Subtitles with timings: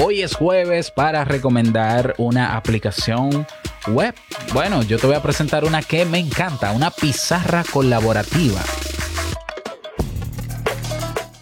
[0.00, 3.44] Hoy es jueves para recomendar una aplicación
[3.88, 4.14] web.
[4.52, 8.62] Bueno, yo te voy a presentar una que me encanta, una pizarra colaborativa.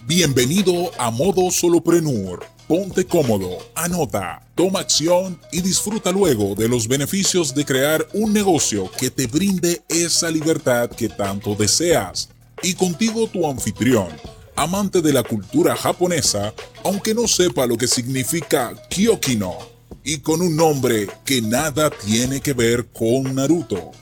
[0.07, 2.47] Bienvenido a Modo Soloprenur.
[2.67, 8.91] Ponte cómodo, anota, toma acción y disfruta luego de los beneficios de crear un negocio
[8.99, 12.31] que te brinde esa libertad que tanto deseas.
[12.63, 14.09] Y contigo tu anfitrión
[14.57, 19.59] amante de la cultura japonesa, aunque no sepa lo que significa Kyokino,
[20.03, 23.93] y con un nombre que nada tiene que ver con Naruto.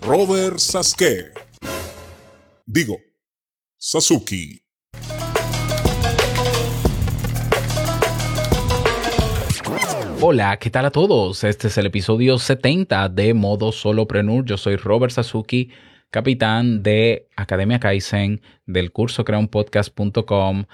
[0.00, 1.32] Robert Sasuke.
[2.64, 2.96] Digo,
[3.76, 4.62] Sasuke.
[10.22, 11.44] Hola, ¿qué tal a todos?
[11.44, 14.44] Este es el episodio 70 de Modo Soloprenur.
[14.44, 15.70] Yo soy Robert Sasuki
[16.10, 20.64] capitán de Academia Kaizen, del curso creaunpodcast.com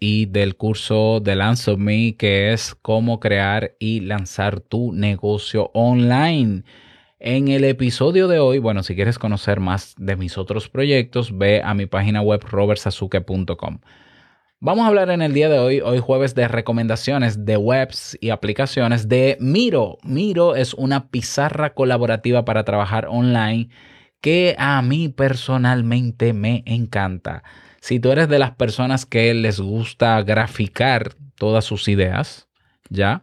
[0.00, 5.70] y del curso de Lance of Me, que es cómo crear y lanzar tu negocio
[5.74, 6.64] online.
[7.18, 11.62] En el episodio de hoy, bueno, si quieres conocer más de mis otros proyectos, ve
[11.62, 13.80] a mi página web robertsazuke.com.
[14.58, 18.30] Vamos a hablar en el día de hoy, hoy jueves, de recomendaciones de webs y
[18.30, 19.98] aplicaciones de Miro.
[20.02, 23.68] Miro es una pizarra colaborativa para trabajar online
[24.20, 27.42] que a mí personalmente me encanta.
[27.80, 32.48] Si tú eres de las personas que les gusta graficar todas sus ideas,
[32.88, 33.22] ¿ya?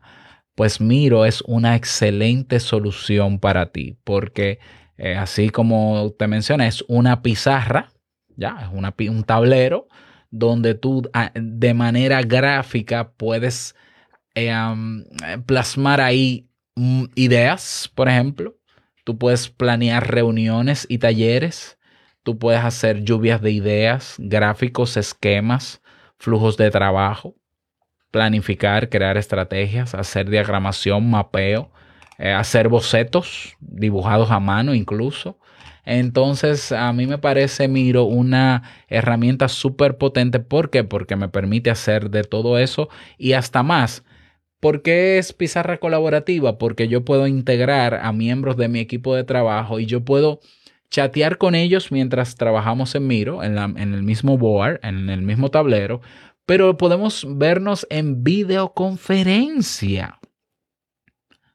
[0.55, 4.59] Pues Miro es una excelente solución para ti, porque
[4.97, 7.91] eh, así como te mencioné, es una pizarra,
[8.37, 8.59] ¿ya?
[8.61, 9.87] Es una, un tablero
[10.29, 13.75] donde tú de manera gráfica puedes
[14.35, 14.53] eh,
[15.45, 18.55] plasmar ahí mm, ideas, por ejemplo,
[19.03, 21.77] Tú puedes planear reuniones y talleres.
[22.23, 25.81] Tú puedes hacer lluvias de ideas, gráficos, esquemas,
[26.17, 27.35] flujos de trabajo,
[28.11, 31.71] planificar, crear estrategias, hacer diagramación, mapeo,
[32.17, 35.37] eh, hacer bocetos dibujados a mano incluso.
[35.85, 40.39] Entonces, a mí me parece, Miro, una herramienta súper potente.
[40.39, 40.85] ¿Por qué?
[40.85, 42.87] Porque me permite hacer de todo eso
[43.17, 44.03] y hasta más.
[44.63, 46.57] ¿Por qué es pizarra colaborativa?
[46.57, 50.39] Porque yo puedo integrar a miembros de mi equipo de trabajo y yo puedo
[50.89, 55.99] chatear con ellos mientras trabajamos en Miro, en, el mismo board, en el mismo tablero,
[56.45, 60.17] pero podemos vernos en videoconferencia.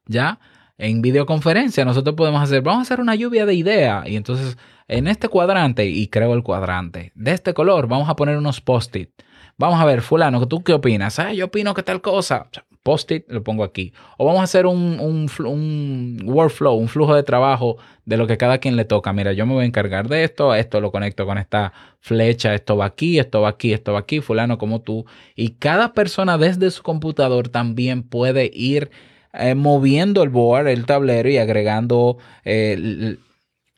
[0.05, 0.39] ¿Ya?
[0.77, 5.09] En videoconferencia nosotros podemos hacer, vamos a hacer una lluvia de ideas y entonces en
[5.09, 9.13] este cuadrante, y creo el cuadrante, de este color, vamos a poner unos post-it.
[9.57, 11.19] Vamos a ver, fulano, ¿tú qué opinas?
[11.19, 12.49] Ah, yo opino que tal cosa
[12.89, 13.93] post-it, lo pongo aquí.
[14.17, 17.77] O vamos a hacer un, un, workflow, un flujo de trabajo
[18.07, 19.13] de lo que cada quien le toca.
[19.13, 22.79] Mira, yo me voy a encargar de esto, esto lo conecto con esta flecha, esto
[22.79, 25.05] va aquí, esto va aquí, esto va aquí, fulano como tú.
[25.37, 28.91] Y cada persona desde su computador también puede ir
[29.35, 32.17] eh, moviendo el board, el tablero y agregando
[32.47, 33.19] eh,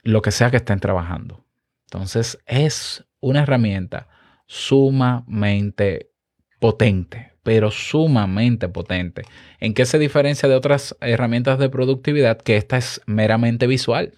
[0.05, 1.45] lo que sea que estén trabajando.
[1.87, 4.07] Entonces es una herramienta
[4.47, 6.13] sumamente
[6.61, 9.23] potente pero sumamente potente.
[9.61, 12.39] ¿En qué se diferencia de otras herramientas de productividad?
[12.39, 14.13] Que esta es meramente visual.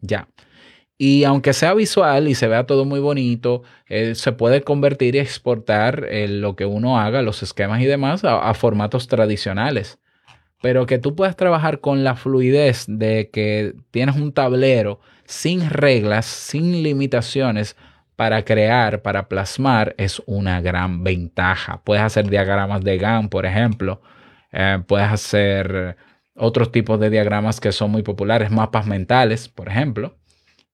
[0.00, 0.28] Ya.
[0.98, 5.18] Y aunque sea visual y se vea todo muy bonito, eh, se puede convertir y
[5.18, 9.98] exportar eh, lo que uno haga, los esquemas y demás, a, formatos tradicionales.
[10.60, 16.26] Pero que tú puedas trabajar con la fluidez de que tienes un tablero sin reglas,
[16.26, 17.76] sin limitaciones,
[18.16, 21.82] para crear, para plasmar, es una gran ventaja.
[21.84, 24.02] Puedes hacer diagramas de GAN, por ejemplo.
[24.52, 25.96] Eh, puedes hacer
[26.34, 30.18] otros tipos de diagramas que son muy populares, mapas mentales, por ejemplo,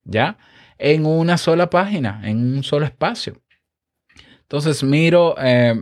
[0.03, 0.37] ¿ya?
[0.77, 3.41] En una sola página, en un solo espacio.
[4.41, 5.75] Entonces, Miro, eh,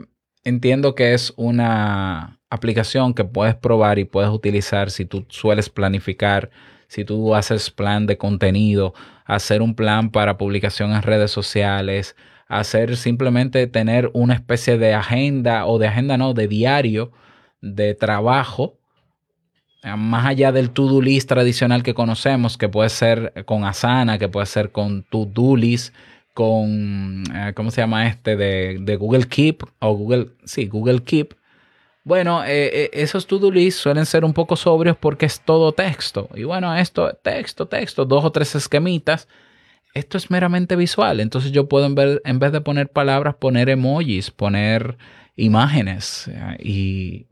[0.43, 6.49] entiendo que es una aplicación que puedes probar y puedes utilizar si tú sueles planificar
[6.87, 8.93] si tú haces plan de contenido,
[9.25, 12.15] hacer un plan para publicación en redes sociales,
[12.47, 17.11] hacer simplemente tener una especie de agenda o de agenda no, de diario
[17.61, 18.77] de trabajo,
[19.83, 24.29] eh, más allá del to-do list tradicional que conocemos, que puede ser con Asana, que
[24.29, 25.93] puede ser con to-do list,
[26.33, 28.35] con, eh, ¿cómo se llama este?
[28.35, 31.33] De, de Google Keep o Google, sí, Google Keep
[32.07, 36.29] bueno, eh, eh, esos to-do lists suelen ser un poco sobrios porque es todo texto.
[36.35, 39.27] Y bueno, esto, texto, texto, dos o tres esquemitas.
[39.93, 41.19] Esto es meramente visual.
[41.19, 44.97] Entonces yo puedo, en vez, en vez de poner palabras, poner emojis, poner
[45.35, 46.31] imágenes.
[46.59, 47.27] Y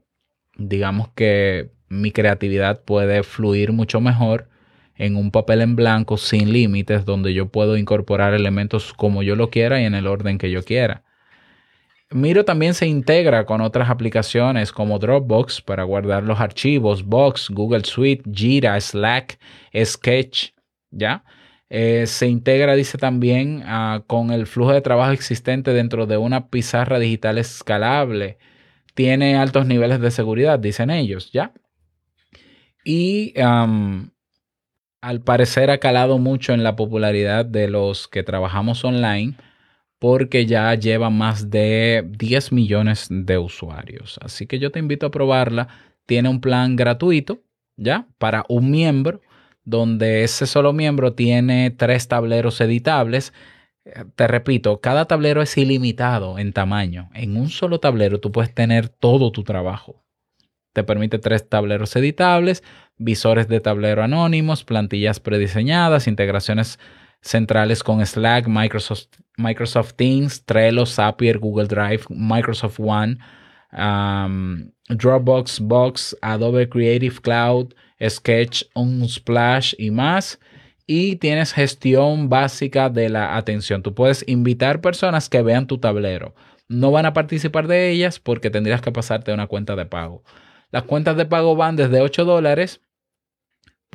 [0.58, 4.50] digamos que mi creatividad puede fluir mucho mejor
[4.98, 9.50] en un papel en blanco sin límites, donde yo puedo incorporar elementos como yo lo
[9.50, 11.05] quiera y en el orden que yo quiera.
[12.12, 17.84] Miro también se integra con otras aplicaciones como Dropbox para guardar los archivos, Box, Google
[17.84, 19.40] Suite, Jira, Slack,
[19.84, 20.52] Sketch,
[20.92, 21.24] ¿ya?
[21.70, 26.50] Eh, se integra, dice también, ah, con el flujo de trabajo existente dentro de una
[26.50, 28.38] pizarra digital escalable.
[28.94, 31.54] Tiene altos niveles de seguridad, dicen ellos, ¿ya?
[32.84, 39.36] Y al parecer ha calado mucho en la popularidad de los que trabajamos online
[40.00, 44.20] porque ya lleva más de 10 millones de usuarios.
[44.22, 45.68] Así que yo te invito a probarla.
[46.06, 47.42] Tiene un plan gratuito,
[47.78, 48.08] ¿ya?
[48.18, 49.22] Para un miembro,
[49.64, 53.34] donde ese solo miembro tiene tres tableros editables.
[54.16, 57.10] Te repito, cada tablero es ilimitado en tamaño.
[57.14, 60.04] En un solo tablero tú puedes tener todo tu trabajo.
[60.74, 62.62] Te permite tres tableros editables,
[62.98, 66.80] visores de tablero anónimos, plantillas prediseñadas, integraciones
[67.26, 69.08] centrales con Slack, Microsoft,
[69.38, 73.18] Microsoft Teams, Trello, Zapier, Google Drive, Microsoft One,
[73.74, 77.74] um, Dropbox, Box, Adobe Creative Cloud,
[78.08, 80.40] Sketch, Unsplash y más.
[80.88, 83.82] Y tienes gestión básica de la atención.
[83.82, 86.36] Tú puedes invitar personas que vean tu tablero.
[86.68, 90.24] No van a participar de ellas porque tendrías que pasarte una cuenta de pago.
[90.72, 92.82] Las cuentas de pago van desde 8 dólares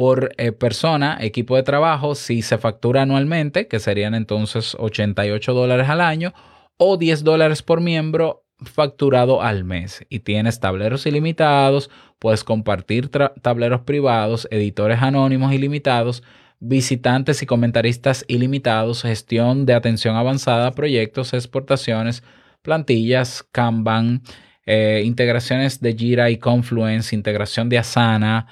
[0.00, 5.90] por eh, persona, equipo de trabajo, si se factura anualmente, que serían entonces 88 dólares
[5.90, 6.32] al año,
[6.78, 10.06] o 10 dólares por miembro facturado al mes.
[10.08, 16.22] Y tienes tableros ilimitados, puedes compartir tableros privados, editores anónimos ilimitados,
[16.60, 22.22] visitantes y comentaristas ilimitados, gestión de atención avanzada, proyectos, exportaciones,
[22.62, 24.22] plantillas, Kanban,
[24.64, 28.46] eh, integraciones de Jira y Confluence, integración de Asana,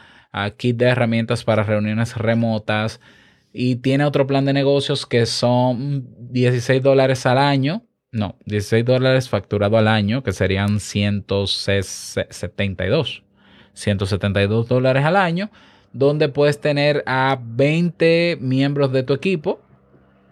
[0.56, 3.00] kit de herramientas para reuniones remotas
[3.52, 7.84] y tiene otro plan de negocios que son 16 dólares al año.
[8.10, 13.22] No, 16 dólares facturado al año, que serían 172.
[13.74, 15.50] 172 dólares al año,
[15.92, 19.60] donde puedes tener a 20 miembros de tu equipo,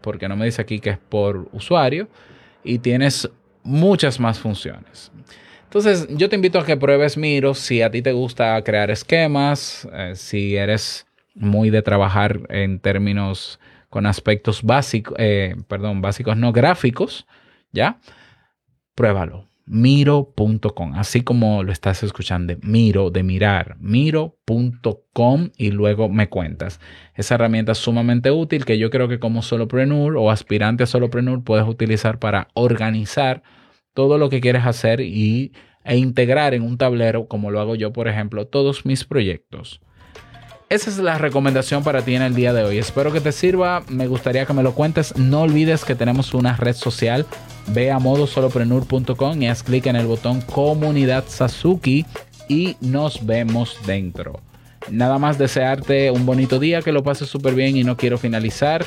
[0.00, 2.08] porque no me dice aquí que es por usuario,
[2.64, 3.30] y tienes
[3.62, 5.12] muchas más funciones.
[5.76, 9.86] Entonces, yo te invito a que pruebes Miro si a ti te gusta crear esquemas,
[9.92, 16.50] eh, si eres muy de trabajar en términos con aspectos básicos, eh, perdón, básicos no
[16.50, 17.26] gráficos,
[17.72, 18.00] ¿ya?
[18.94, 19.50] Pruébalo.
[19.66, 26.80] Miro.com, así como lo estás escuchando, Miro, de mirar, miro.com y luego me cuentas.
[27.14, 31.44] Esa herramienta es sumamente útil que yo creo que como solopreneur o aspirante a solopreneur
[31.44, 33.42] puedes utilizar para organizar
[33.96, 35.52] todo lo que quieres hacer y,
[35.82, 39.80] e integrar en un tablero, como lo hago yo, por ejemplo, todos mis proyectos.
[40.68, 42.78] Esa es la recomendación para ti en el día de hoy.
[42.78, 43.84] Espero que te sirva.
[43.88, 45.16] Me gustaría que me lo cuentes.
[45.16, 47.24] No olvides que tenemos una red social.
[47.68, 52.04] Ve a modosoloprenur.com y haz clic en el botón Comunidad Sasuki
[52.48, 54.40] y nos vemos dentro.
[54.90, 58.84] Nada más desearte un bonito día, que lo pases súper bien y no quiero finalizar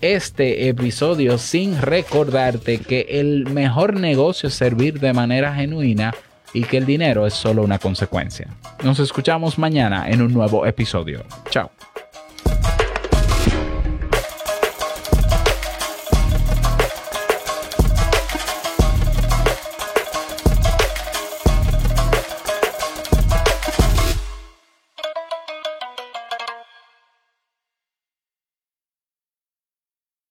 [0.00, 6.14] este episodio sin recordarte que el mejor negocio es servir de manera genuina
[6.52, 8.48] y que el dinero es solo una consecuencia.
[8.82, 11.24] Nos escuchamos mañana en un nuevo episodio.
[11.50, 11.70] Chao.